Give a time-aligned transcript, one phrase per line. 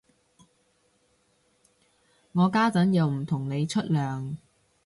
[2.31, 4.35] 我家陣又唔同你出糧